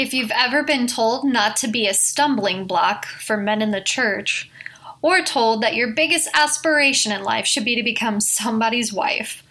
[0.00, 3.82] If you've ever been told not to be a stumbling block for men in the
[3.82, 4.50] church,
[5.02, 9.42] or told that your biggest aspiration in life should be to become somebody's wife,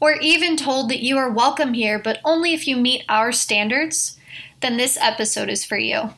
[0.00, 4.18] or even told that you are welcome here but only if you meet our standards,
[4.62, 6.14] then this episode is for you.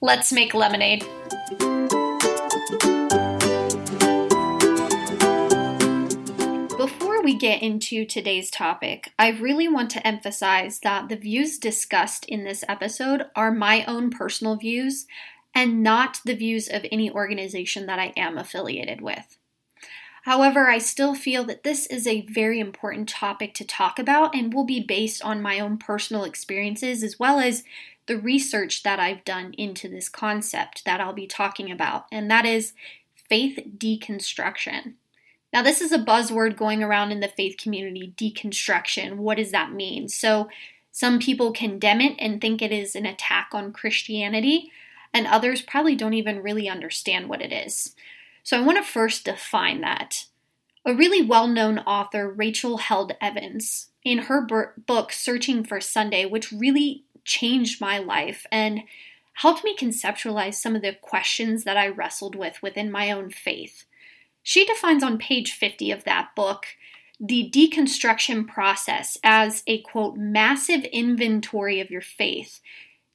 [0.00, 1.04] Let's make lemonade.
[7.38, 12.64] Get into today's topic, I really want to emphasize that the views discussed in this
[12.68, 15.06] episode are my own personal views
[15.54, 19.38] and not the views of any organization that I am affiliated with.
[20.22, 24.52] However, I still feel that this is a very important topic to talk about and
[24.52, 27.64] will be based on my own personal experiences as well as
[28.06, 32.44] the research that I've done into this concept that I'll be talking about, and that
[32.44, 32.72] is
[33.28, 34.94] faith deconstruction.
[35.52, 39.16] Now, this is a buzzword going around in the faith community deconstruction.
[39.16, 40.08] What does that mean?
[40.08, 40.48] So,
[40.90, 44.70] some people condemn it and think it is an attack on Christianity,
[45.14, 47.94] and others probably don't even really understand what it is.
[48.42, 50.26] So, I want to first define that.
[50.84, 54.46] A really well known author, Rachel Held Evans, in her
[54.86, 58.82] book Searching for Sunday, which really changed my life and
[59.34, 63.84] helped me conceptualize some of the questions that I wrestled with within my own faith.
[64.48, 66.64] She defines on page 50 of that book
[67.20, 72.60] the deconstruction process as a quote, massive inventory of your faith,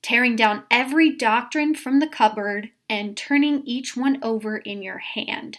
[0.04, 5.58] tearing down every doctrine from the cupboard and turning each one over in your hand.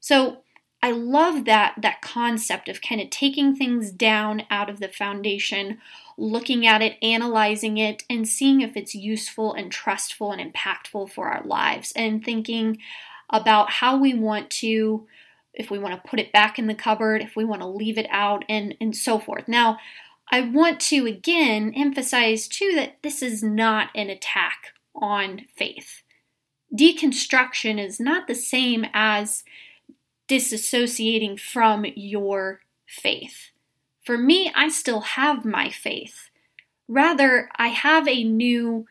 [0.00, 0.38] So,
[0.82, 5.78] I love that that concept of kind of taking things down out of the foundation,
[6.16, 11.28] looking at it, analyzing it, and seeing if it's useful and trustful and impactful for
[11.28, 12.78] our lives, and thinking
[13.32, 15.06] about how we want to,
[15.54, 17.98] if we want to put it back in the cupboard, if we want to leave
[17.98, 19.48] it out, and, and so forth.
[19.48, 19.78] Now,
[20.30, 26.02] I want to again emphasize too that this is not an attack on faith.
[26.74, 29.44] Deconstruction is not the same as
[30.28, 33.50] disassociating from your faith.
[34.04, 36.30] For me, I still have my faith.
[36.88, 38.86] Rather, I have a new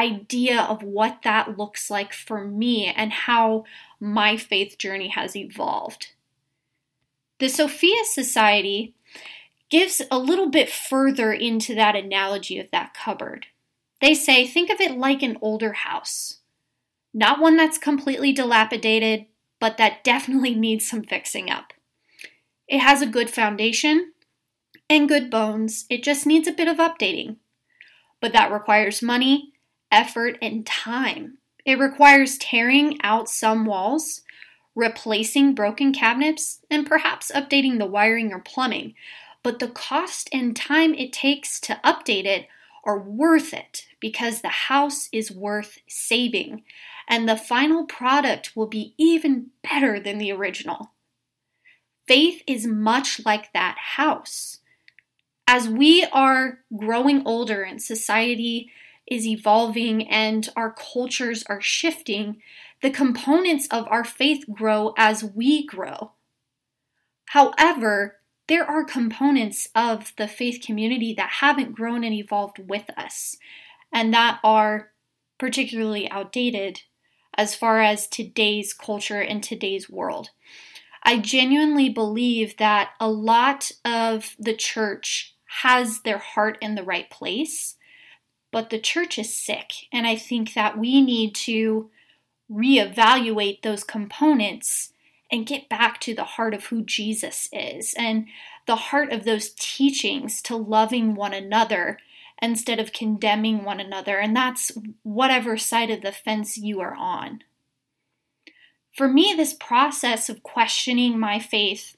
[0.00, 3.64] idea of what that looks like for me and how
[4.00, 6.08] my faith journey has evolved.
[7.38, 8.94] The Sophia Society
[9.70, 13.46] gives a little bit further into that analogy of that cupboard.
[14.00, 16.38] They say, think of it like an older house.
[17.12, 19.26] Not one that's completely dilapidated,
[19.58, 21.72] but that definitely needs some fixing up.
[22.68, 24.12] It has a good foundation
[24.88, 27.36] and good bones, it just needs a bit of updating.
[28.20, 29.52] But that requires money,
[29.90, 31.38] effort, and time.
[31.64, 34.22] It requires tearing out some walls,
[34.74, 38.94] replacing broken cabinets, and perhaps updating the wiring or plumbing.
[39.42, 42.48] But the cost and time it takes to update it
[42.84, 46.62] are worth it because the house is worth saving
[47.10, 50.92] and the final product will be even better than the original.
[52.06, 54.60] Faith is much like that house.
[55.46, 58.70] As we are growing older and society
[59.10, 62.40] is evolving and our cultures are shifting,
[62.80, 66.12] the components of our faith grow as we grow.
[67.26, 68.16] However,
[68.48, 73.36] there are components of the faith community that haven't grown and evolved with us,
[73.92, 74.90] and that are
[75.38, 76.82] particularly outdated
[77.34, 80.30] as far as today's culture and today's world.
[81.02, 87.08] I genuinely believe that a lot of the church has their heart in the right
[87.08, 87.76] place,
[88.50, 89.72] but the church is sick.
[89.92, 91.90] And I think that we need to
[92.50, 94.92] reevaluate those components
[95.30, 98.26] and get back to the heart of who Jesus is and
[98.66, 101.98] the heart of those teachings to loving one another
[102.42, 104.18] instead of condemning one another.
[104.18, 104.72] And that's
[105.02, 107.42] whatever side of the fence you are on.
[108.92, 111.96] For me, this process of questioning my faith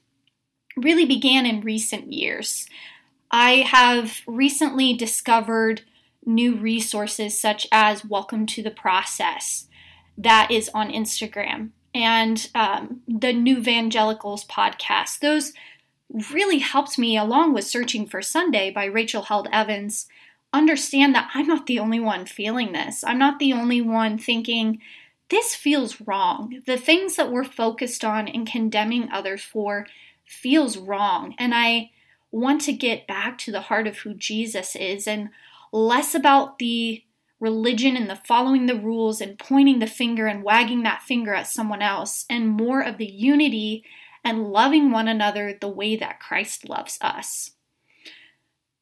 [0.77, 2.67] really began in recent years.
[3.31, 5.81] I have recently discovered
[6.25, 9.67] new resources such as Welcome to the Process,
[10.17, 15.19] that is on Instagram, and um, the New Evangelicals podcast.
[15.19, 15.53] Those
[16.31, 20.07] really helped me, along with Searching for Sunday by Rachel Held Evans,
[20.51, 23.03] understand that I'm not the only one feeling this.
[23.03, 24.79] I'm not the only one thinking,
[25.29, 26.61] this feels wrong.
[26.67, 29.87] The things that we're focused on and condemning others for
[30.25, 31.33] feels wrong.
[31.39, 31.89] And I
[32.31, 35.29] want to get back to the heart of who Jesus is and
[35.73, 37.03] less about the
[37.39, 41.47] religion and the following the rules and pointing the finger and wagging that finger at
[41.47, 43.83] someone else, and more of the unity
[44.23, 47.51] and loving one another the way that Christ loves us.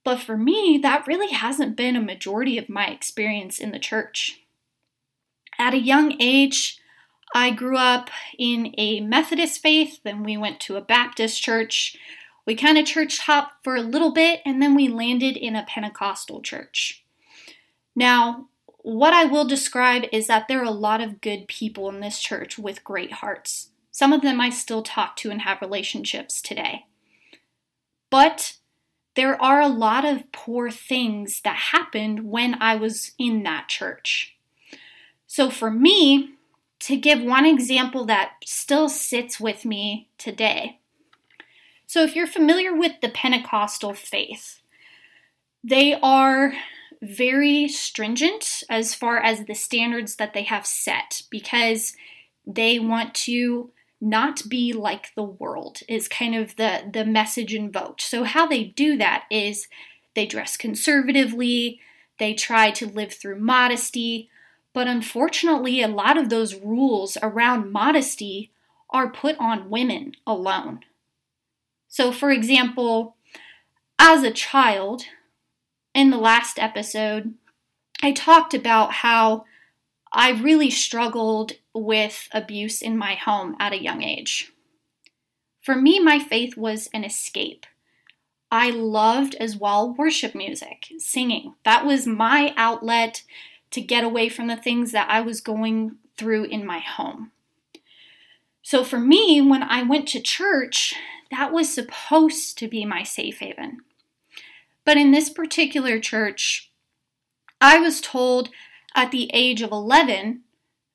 [0.03, 4.41] But for me, that really hasn't been a majority of my experience in the church.
[5.57, 6.79] At a young age,
[7.33, 11.95] I grew up in a Methodist faith, then we went to a Baptist church.
[12.45, 15.65] We kind of church hopped for a little bit, and then we landed in a
[15.65, 17.03] Pentecostal church.
[17.95, 18.47] Now,
[18.83, 22.19] what I will describe is that there are a lot of good people in this
[22.19, 23.69] church with great hearts.
[23.91, 26.85] Some of them I still talk to and have relationships today.
[28.09, 28.57] But
[29.15, 34.35] there are a lot of poor things that happened when I was in that church.
[35.27, 36.31] So for me,
[36.79, 40.79] to give one example that still sits with me today.
[41.91, 44.61] So if you're familiar with the Pentecostal faith,
[45.61, 46.53] they are
[47.01, 51.91] very stringent as far as the standards that they have set because
[52.47, 57.99] they want to not be like the world is kind of the the message invoked.
[57.99, 59.67] So how they do that is
[60.15, 61.81] they dress conservatively,
[62.19, 64.29] they try to live through modesty,
[64.71, 68.49] but unfortunately a lot of those rules around modesty
[68.89, 70.85] are put on women alone.
[71.91, 73.17] So for example,
[73.99, 75.03] as a child
[75.93, 77.33] in the last episode,
[78.01, 79.43] I talked about how
[80.11, 84.53] I really struggled with abuse in my home at a young age.
[85.59, 87.65] For me, my faith was an escape.
[88.49, 91.55] I loved as well worship music, singing.
[91.65, 93.23] That was my outlet
[93.71, 97.31] to get away from the things that I was going through in my home.
[98.61, 100.95] So for me, when I went to church,
[101.31, 103.79] that was supposed to be my safe haven.
[104.85, 106.71] But in this particular church,
[107.59, 108.49] I was told
[108.95, 110.41] at the age of 11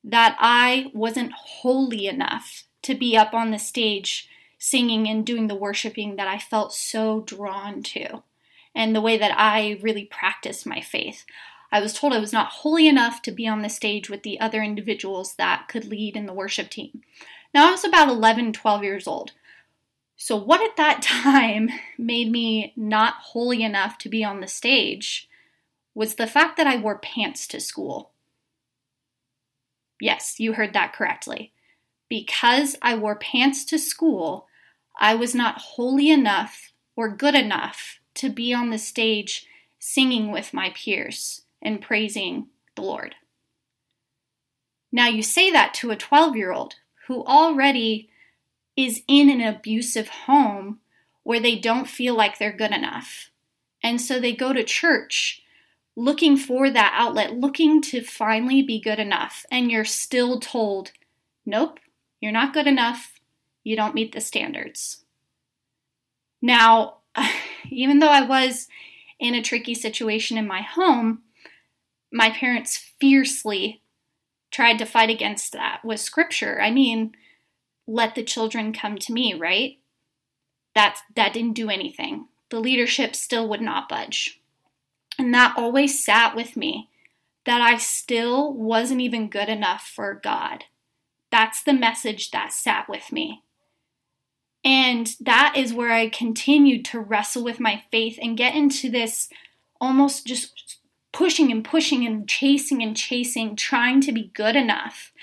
[0.03, 4.29] that I wasn't holy enough to be up on the stage
[4.59, 8.23] singing and doing the worshiping that I felt so drawn to
[8.73, 11.25] and the way that I really practiced my faith.
[11.71, 14.39] I was told I was not holy enough to be on the stage with the
[14.39, 17.01] other individuals that could lead in the worship team.
[17.53, 19.31] Now, I was about 11, 12 years old.
[20.17, 25.29] So, what at that time made me not holy enough to be on the stage
[25.93, 28.11] was the fact that I wore pants to school.
[30.01, 31.53] Yes, you heard that correctly.
[32.09, 34.47] Because I wore pants to school,
[34.99, 39.45] I was not holy enough or good enough to be on the stage
[39.79, 43.15] singing with my peers and praising the Lord.
[44.91, 46.75] Now, you say that to a 12 year old
[47.07, 48.09] who already
[48.77, 50.79] is in an abusive home
[51.23, 53.31] where they don't feel like they're good enough.
[53.83, 55.43] And so they go to church
[55.97, 60.91] looking for that outlet, looking to finally be good enough, and you're still told,
[61.43, 61.79] nope,
[62.21, 63.19] you're not good enough,
[63.63, 65.03] you don't meet the standards.
[66.39, 66.97] Now,
[67.71, 68.67] even though I was
[69.19, 71.23] in a tricky situation in my home,
[72.11, 73.81] my parents fiercely
[74.51, 76.61] tried to fight against that with scripture.
[76.61, 77.13] I mean,
[77.87, 79.79] let the children come to me, right?
[80.75, 82.27] That that didn't do anything.
[82.49, 84.41] The leadership still would not budge.
[85.17, 86.89] And that always sat with me
[87.45, 90.65] that I still wasn't even good enough for God.
[91.31, 93.41] That's the message that sat with me.
[94.63, 99.29] And that is where I continued to wrestle with my faith and get into this
[99.79, 100.79] almost just
[101.13, 105.13] pushing and pushing and chasing and chasing, trying to be good enough.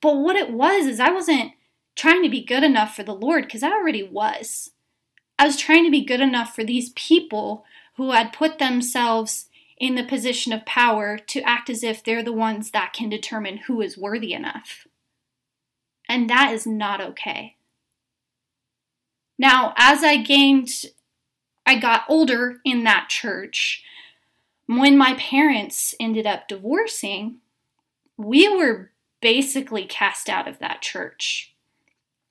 [0.00, 1.52] But what it was is I wasn't
[1.96, 4.70] trying to be good enough for the Lord because I already was.
[5.38, 7.64] I was trying to be good enough for these people
[7.96, 9.46] who had put themselves
[9.78, 13.58] in the position of power to act as if they're the ones that can determine
[13.66, 14.86] who is worthy enough.
[16.08, 17.56] And that is not okay.
[19.38, 20.70] Now, as I gained,
[21.66, 23.82] I got older in that church,
[24.66, 27.38] when my parents ended up divorcing,
[28.16, 31.53] we were basically cast out of that church.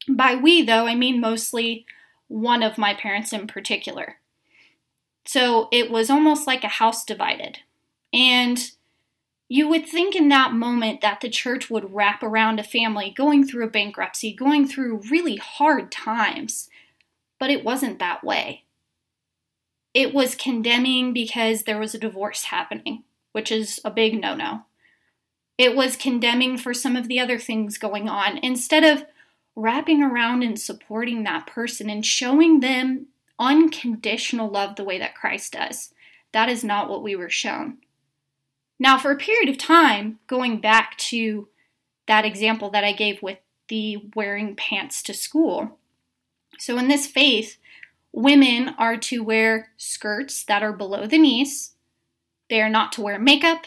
[0.08, 1.86] By we, though, I mean mostly
[2.28, 4.18] one of my parents in particular.
[5.26, 7.60] So it was almost like a house divided.
[8.12, 8.72] And
[9.50, 13.46] you would think in that moment that the church would wrap around a family going
[13.46, 16.70] through a bankruptcy, going through really hard times,
[17.40, 18.64] but it wasn't that way.
[19.94, 24.64] It was condemning because there was a divorce happening, which is a big no no.
[25.58, 29.06] It was condemning for some of the other things going on instead of
[29.56, 33.08] wrapping around and supporting that person and showing them
[33.40, 35.94] unconditional love the way that Christ does.
[36.32, 37.78] That is not what we were shown.
[38.80, 41.48] Now, for a period of time, going back to
[42.08, 43.38] that example that I gave with
[43.70, 45.78] the wearing pants to school.
[46.60, 47.58] So, in this faith,
[48.12, 51.74] women are to wear skirts that are below the knees.
[52.50, 53.66] They are not to wear makeup.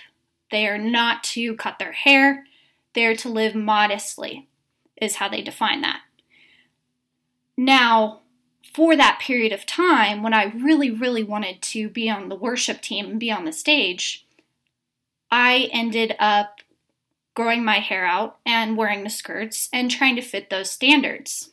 [0.51, 2.45] They are not to cut their hair.
[2.95, 4.49] They're to live modestly,
[5.01, 6.01] is how they define that.
[7.57, 8.21] Now,
[8.75, 12.83] for that period of time, when I really, really wanted to be on the worship
[12.83, 14.27] team and be on the stage,
[15.31, 16.61] I ended up
[17.35, 21.51] growing my hair out and wearing the skirts and trying to fit those standards.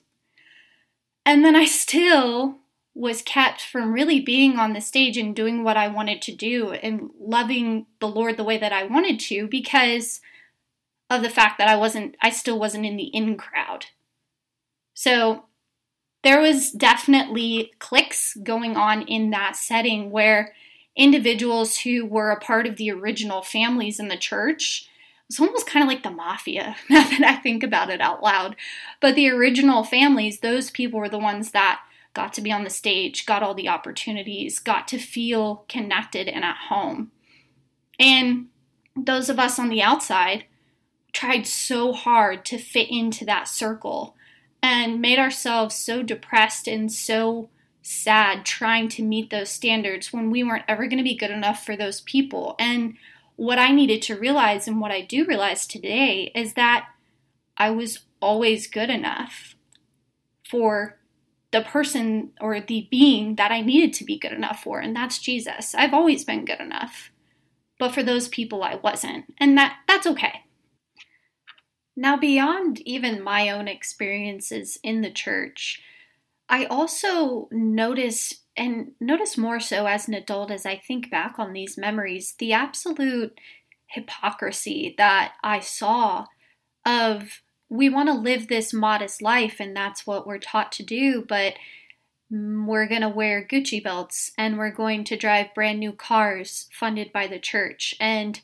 [1.26, 2.58] And then I still
[2.96, 6.72] was kept from really being on the stage and doing what I wanted to do
[6.74, 10.22] and loving the Lord the way that I wanted to because
[11.14, 13.88] of the fact that I wasn't I still wasn't in the in crowd.
[14.94, 15.46] So
[16.24, 20.54] there was definitely cliques going on in that setting where
[20.96, 24.88] individuals who were a part of the original families in the church
[25.30, 28.56] it's almost kind of like the mafia now that I think about it out loud.
[29.02, 31.82] But the original families, those people were the ones that
[32.14, 36.44] got to be on the stage, got all the opportunities, got to feel connected and
[36.44, 37.12] at home.
[38.00, 38.48] And
[38.96, 40.46] those of us on the outside
[41.14, 44.16] tried so hard to fit into that circle
[44.62, 47.50] and made ourselves so depressed and so
[47.82, 51.64] sad trying to meet those standards when we weren't ever going to be good enough
[51.64, 52.56] for those people.
[52.58, 52.96] And
[53.36, 56.88] what I needed to realize and what I do realize today is that
[57.58, 59.56] I was always good enough
[60.50, 60.98] for
[61.52, 65.20] the person or the being that I needed to be good enough for, and that's
[65.20, 65.76] Jesus.
[65.76, 67.12] I've always been good enough.
[67.80, 70.43] But for those people I wasn't, and that that's okay.
[71.96, 75.82] Now beyond even my own experiences in the church,
[76.50, 81.54] I also notice and notice more so as an adult as I think back on
[81.54, 83.40] these memories, the absolute
[83.88, 86.26] hypocrisy that I saw
[86.86, 91.26] of we want to live this modest life and that's what we're taught to do,
[91.28, 91.56] but
[92.30, 97.12] we're going to wear Gucci belts and we're going to drive brand new cars funded
[97.12, 97.96] by the church.
[98.00, 98.40] And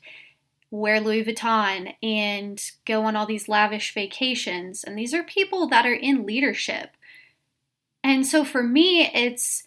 [0.70, 4.84] wear Louis Vuitton and go on all these lavish vacations.
[4.84, 6.90] And these are people that are in leadership.
[8.04, 9.64] And so for me, it's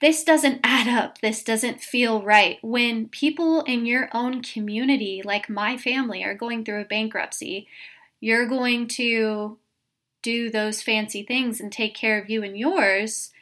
[0.00, 1.20] this doesn't add up.
[1.20, 2.58] This doesn't feel right.
[2.62, 7.66] When people in your own community, like my family, are going through a bankruptcy,
[8.20, 9.58] you're going to
[10.22, 13.32] do those fancy things and take care of you and yours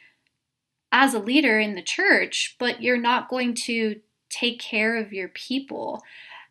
[0.91, 5.27] as a leader in the church, but you're not going to take care of your
[5.27, 6.01] people.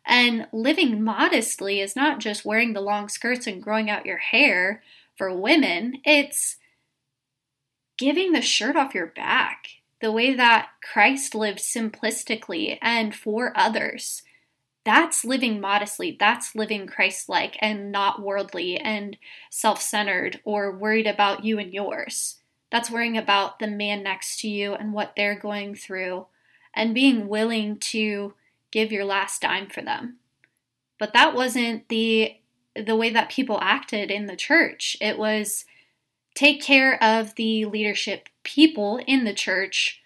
[0.05, 4.81] And living modestly is not just wearing the long skirts and growing out your hair
[5.15, 6.57] for women, it's
[7.97, 9.67] giving the shirt off your back
[10.01, 14.23] the way that Christ lived simplistically and for others.
[14.83, 16.17] That's living modestly.
[16.19, 19.15] That's living Christ like and not worldly and
[19.51, 22.39] self centered or worried about you and yours.
[22.71, 26.25] That's worrying about the man next to you and what they're going through
[26.73, 28.33] and being willing to
[28.71, 30.17] give your last dime for them.
[30.99, 32.35] But that wasn't the
[32.75, 34.95] the way that people acted in the church.
[35.01, 35.65] It was
[36.35, 40.01] take care of the leadership people in the church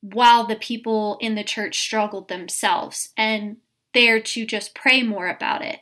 [0.00, 3.58] while the people in the church struggled themselves and
[3.92, 5.80] there to just pray more about it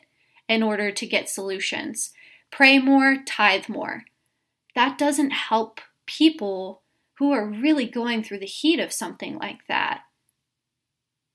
[0.49, 2.11] in order to get solutions.
[2.51, 4.05] Pray more, tithe more.
[4.75, 6.81] That doesn't help people
[7.19, 10.01] who are really going through the heat of something like that.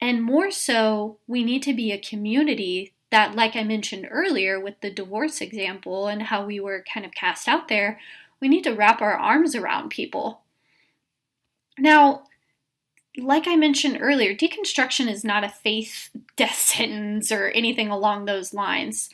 [0.03, 4.81] And more so, we need to be a community that, like I mentioned earlier with
[4.81, 8.01] the divorce example and how we were kind of cast out there,
[8.41, 10.41] we need to wrap our arms around people.
[11.79, 12.25] Now,
[13.17, 18.53] like I mentioned earlier, deconstruction is not a faith death sentence or anything along those
[18.53, 19.09] lines.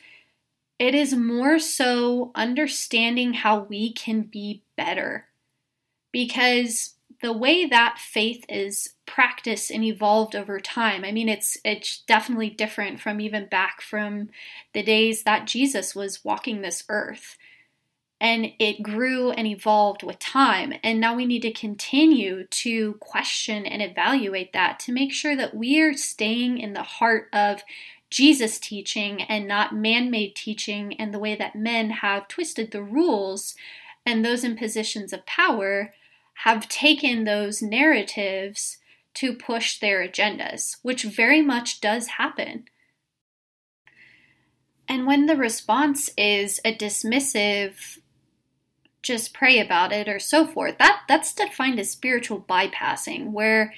[0.79, 5.27] It is more so understanding how we can be better.
[6.11, 12.01] Because the way that faith is practiced and evolved over time, I mean it's it's
[12.07, 14.29] definitely different from even back from
[14.73, 17.37] the days that Jesus was walking this earth
[18.21, 20.73] and it grew and evolved with time.
[20.83, 25.55] And now we need to continue to question and evaluate that to make sure that
[25.55, 27.63] we are staying in the heart of
[28.09, 32.83] Jesus' teaching and not man made teaching and the way that men have twisted the
[32.83, 33.55] rules
[34.05, 35.93] and those in positions of power
[36.43, 38.77] have taken those narratives
[39.13, 42.65] to push their agendas, which very much does happen.
[44.87, 47.99] And when the response is a dismissive
[49.01, 50.77] just pray about it or so forth.
[50.77, 53.73] That that's defined as spiritual bypassing, where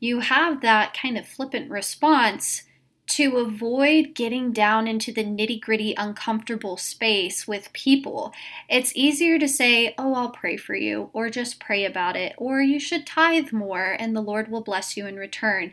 [0.00, 2.62] you have that kind of flippant response
[3.08, 8.32] to avoid getting down into the nitty gritty, uncomfortable space with people.
[8.68, 12.60] It's easier to say, Oh, I'll pray for you, or just pray about it, or
[12.60, 15.72] you should tithe more and the Lord will bless you in return.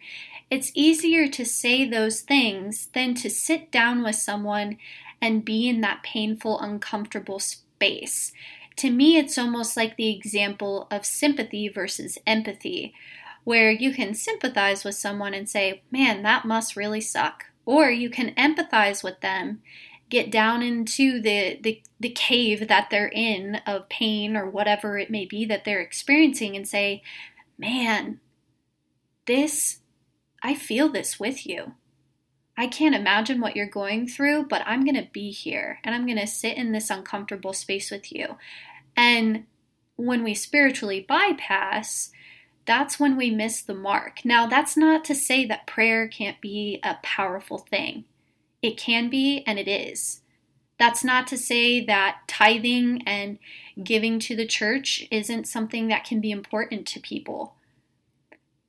[0.52, 4.78] It's easier to say those things than to sit down with someone
[5.20, 8.34] and be in that painful, uncomfortable space.
[8.78, 12.94] To me, it's almost like the example of sympathy versus empathy
[13.44, 17.46] where you can sympathize with someone and say, man, that must really suck.
[17.66, 19.62] Or you can empathize with them,
[20.10, 25.10] get down into the, the, the cave that they're in of pain or whatever it
[25.10, 27.02] may be that they're experiencing and say,
[27.58, 28.20] man,
[29.26, 29.80] this,
[30.42, 31.74] I feel this with you.
[32.58, 36.06] I can't imagine what you're going through, but I'm going to be here and I'm
[36.06, 38.38] going to sit in this uncomfortable space with you.
[38.96, 39.46] And
[39.96, 42.12] when we spiritually bypass,
[42.66, 44.24] that's when we miss the mark.
[44.24, 48.06] Now, that's not to say that prayer can't be a powerful thing.
[48.62, 50.22] It can be, and it is.
[50.80, 53.38] That's not to say that tithing and
[53.84, 57.56] giving to the church isn't something that can be important to people.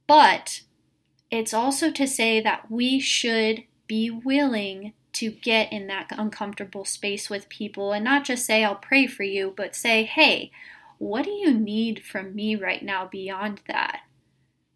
[0.06, 0.62] But
[1.30, 7.30] it's also to say that we should be willing to get in that uncomfortable space
[7.30, 10.50] with people and not just say, I'll pray for you, but say, hey,
[10.98, 14.00] what do you need from me right now beyond that?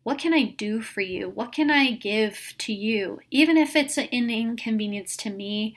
[0.03, 1.29] What can I do for you?
[1.29, 3.21] What can I give to you?
[3.31, 5.77] Even if it's an inconvenience to me,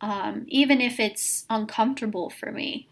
[0.00, 2.88] um, even if it's uncomfortable for me,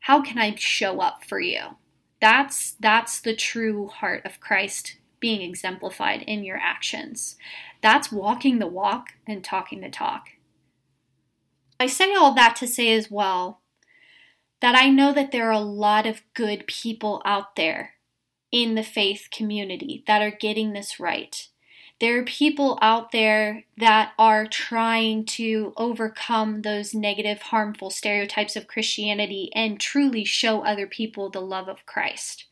[0.00, 1.76] how can I show up for you?
[2.20, 7.36] That's that's the true heart of Christ being exemplified in your actions.
[7.80, 10.30] That's walking the walk and talking the talk.
[11.80, 13.60] I say all that to say as well
[14.60, 17.94] that I know that there are a lot of good people out there
[18.50, 21.48] in the faith community that are getting this right.
[22.00, 28.68] There are people out there that are trying to overcome those negative, harmful stereotypes of
[28.68, 32.44] Christianity and truly show other people the love of Christ.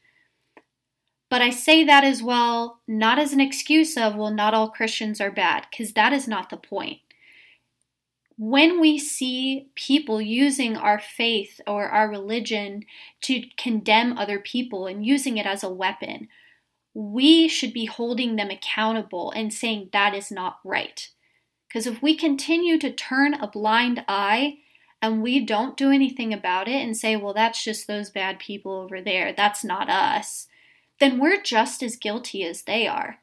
[1.29, 5.21] But I say that as well, not as an excuse of, well, not all Christians
[5.21, 7.01] are bad, because that is not the point
[8.39, 12.85] when we see people using our faith or our religion
[13.23, 16.29] to condemn other people and using it as a weapon,
[16.93, 21.11] we should be holding them accountable and saying that is not right.
[21.69, 24.59] Because if we continue to turn a blind eye
[25.01, 28.73] and we don't do anything about it and say, well, that's just those bad people
[28.73, 30.47] over there, that's not us,
[31.01, 33.19] then we're just as guilty as they are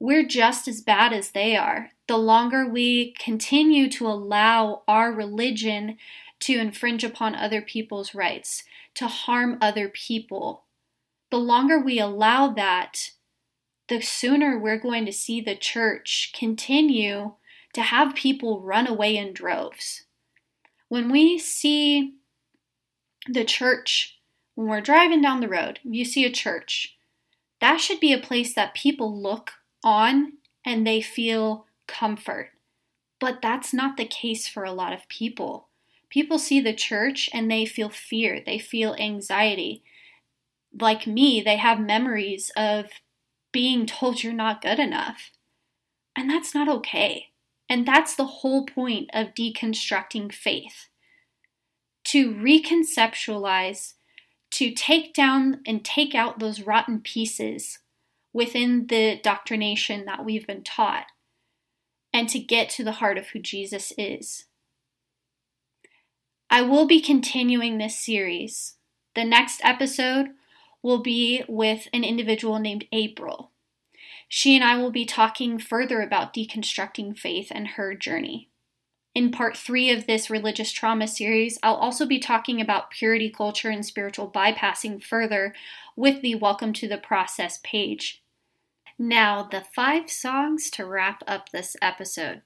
[0.00, 1.90] we're just as bad as they are.
[2.06, 5.98] The longer we continue to allow our religion
[6.40, 10.64] to infringe upon other people's rights, to harm other people,
[11.30, 13.10] the longer we allow that,
[13.88, 17.32] the sooner we're going to see the church continue
[17.72, 20.04] to have people run away in droves.
[20.88, 22.14] When we see
[23.28, 24.18] the church,
[24.54, 26.96] when we're driving down the road, you see a church,
[27.60, 29.52] that should be a place that people look
[29.84, 32.50] on and they feel comfort.
[33.20, 35.68] But that's not the case for a lot of people.
[36.10, 39.82] People see the church and they feel fear, they feel anxiety.
[40.78, 42.86] Like me, they have memories of
[43.52, 45.30] being told you're not good enough.
[46.16, 47.28] And that's not okay.
[47.68, 50.88] And that's the whole point of deconstructing faith
[52.04, 53.94] to reconceptualize,
[54.52, 57.80] to take down and take out those rotten pieces
[58.32, 61.06] within the doctrination that we've been taught
[62.12, 64.44] and to get to the heart of who Jesus is.
[66.50, 68.76] I will be continuing this series.
[69.14, 70.28] The next episode
[70.82, 73.50] will be with an individual named April.
[74.28, 78.50] She and I will be talking further about deconstructing faith and her journey.
[79.18, 83.68] In part three of this religious trauma series, I'll also be talking about purity culture
[83.68, 85.56] and spiritual bypassing further
[85.96, 88.22] with the Welcome to the Process page.
[88.96, 92.42] Now, the five songs to wrap up this episode.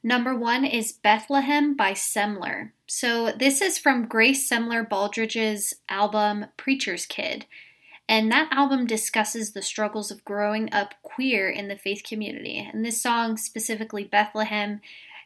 [0.00, 2.70] Number one is Bethlehem by Semler.
[2.86, 7.46] So, this is from Grace Semler Baldridge's album Preacher's Kid.
[8.08, 12.58] And that album discusses the struggles of growing up queer in the faith community.
[12.58, 14.80] And this song, specifically Bethlehem,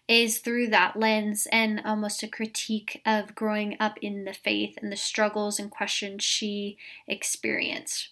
[0.08, 4.92] is through that lens and almost a critique of growing up in the faith and
[4.92, 8.10] the struggles and questions she experienced.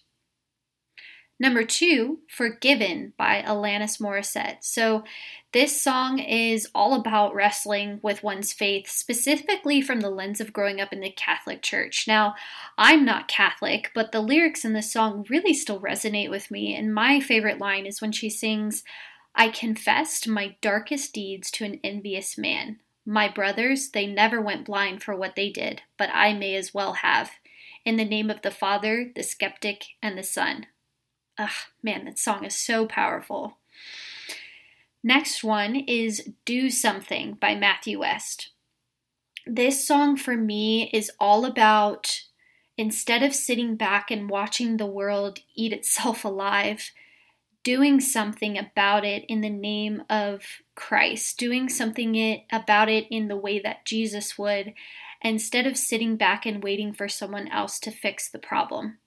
[1.39, 4.57] Number two, Forgiven by Alanis Morissette.
[4.61, 5.03] So,
[5.51, 10.79] this song is all about wrestling with one's faith, specifically from the lens of growing
[10.79, 12.07] up in the Catholic Church.
[12.07, 12.35] Now,
[12.77, 16.75] I'm not Catholic, but the lyrics in this song really still resonate with me.
[16.75, 18.83] And my favorite line is when she sings,
[19.35, 22.79] I confessed my darkest deeds to an envious man.
[23.05, 26.93] My brothers, they never went blind for what they did, but I may as well
[26.93, 27.31] have.
[27.83, 30.67] In the name of the Father, the skeptic, and the Son.
[31.37, 31.49] Ugh,
[31.81, 33.57] man, that song is so powerful.
[35.03, 38.51] Next one is Do Something by Matthew West.
[39.45, 42.21] This song for me is all about
[42.77, 46.91] instead of sitting back and watching the world eat itself alive,
[47.63, 50.43] doing something about it in the name of
[50.75, 54.73] Christ, doing something it, about it in the way that Jesus would,
[55.21, 58.97] instead of sitting back and waiting for someone else to fix the problem.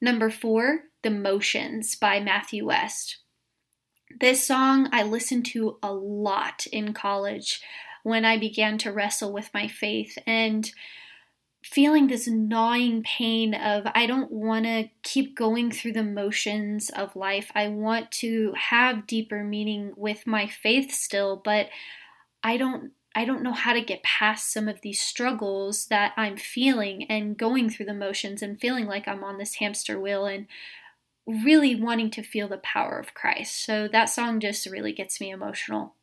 [0.00, 3.18] Number four, The Motions by Matthew West.
[4.20, 7.60] This song I listened to a lot in college
[8.04, 10.70] when I began to wrestle with my faith and
[11.70, 17.16] feeling this gnawing pain of I don't want to keep going through the motions of
[17.16, 17.50] life.
[17.56, 21.68] I want to have deeper meaning with my faith still, but
[22.42, 26.36] I don't I don't know how to get past some of these struggles that I'm
[26.36, 30.46] feeling and going through the motions and feeling like I'm on this hamster wheel and
[31.26, 33.64] really wanting to feel the power of Christ.
[33.64, 35.94] So that song just really gets me emotional.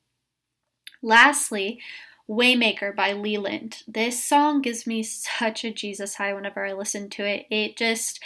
[1.01, 1.79] Lastly,
[2.29, 3.83] Waymaker by Leeland.
[3.87, 7.45] This song gives me such a Jesus high whenever I listen to it.
[7.49, 8.21] It just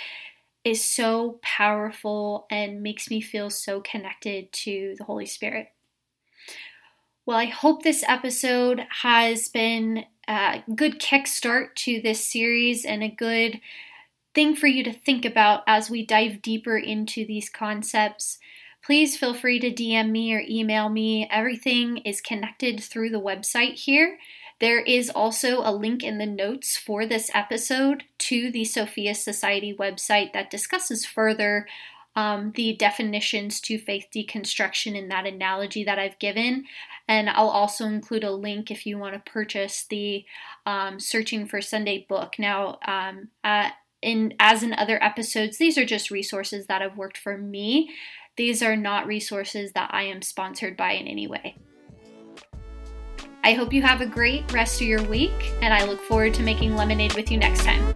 [0.63, 5.67] is so powerful and makes me feel so connected to the Holy Spirit.
[7.25, 13.09] Well, I hope this episode has been a good kickstart to this series and a
[13.09, 13.59] good
[14.33, 18.37] thing for you to think about as we dive deeper into these concepts.
[18.87, 21.27] Please feel free to DM me or email me.
[21.29, 24.17] Everything is connected through the website here.
[24.61, 29.75] There is also a link in the notes for this episode to the Sophia Society
[29.77, 31.67] website that discusses further
[32.15, 36.63] um, the definitions to faith deconstruction in that analogy that I've given.
[37.09, 40.23] And I'll also include a link if you want to purchase the
[40.65, 42.35] um, Searching for Sunday book.
[42.39, 43.71] Now, um, uh,
[44.01, 47.89] in as in other episodes, these are just resources that have worked for me.
[48.37, 51.57] These are not resources that I am sponsored by in any way.
[53.43, 56.43] I hope you have a great rest of your week, and I look forward to
[56.43, 57.95] making lemonade with you next time.